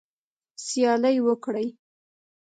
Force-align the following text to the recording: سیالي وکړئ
سیالي 0.65 1.17
وکړئ 1.27 1.67